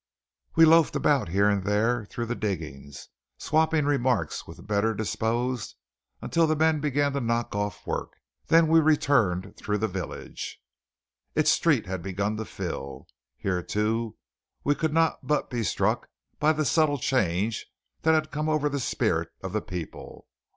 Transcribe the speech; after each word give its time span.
We 0.55 0.65
loafed 0.65 0.95
about 0.95 1.29
here 1.29 1.47
and 1.47 1.63
there 1.63 2.05
through 2.07 2.25
the 2.25 2.33
diggings, 2.33 3.09
swapping 3.37 3.85
remarks 3.85 4.47
with 4.47 4.57
the 4.57 4.63
better 4.63 4.95
disposed, 4.95 5.75
until 6.23 6.47
the 6.47 6.55
men 6.55 6.79
began 6.79 7.13
to 7.13 7.21
knock 7.21 7.53
off 7.55 7.85
work. 7.85 8.13
Then 8.47 8.67
we 8.67 8.79
returned 8.79 9.55
through 9.55 9.77
the 9.77 9.87
village. 9.87 10.59
Its 11.35 11.51
street 11.51 11.85
had 11.85 12.01
begun 12.01 12.35
to 12.37 12.45
fill. 12.45 13.05
Here, 13.37 13.61
too, 13.61 14.17
we 14.63 14.73
could 14.73 14.91
not 14.91 15.19
but 15.27 15.51
be 15.51 15.61
struck 15.61 16.07
by 16.39 16.51
the 16.51 16.65
subtle 16.65 16.97
change 16.97 17.67
that 18.01 18.15
had 18.15 18.31
come 18.31 18.49
over 18.49 18.69
the 18.69 18.79
spirit 18.79 19.29
of 19.43 19.53
the 19.53 19.61
people. 19.61 20.25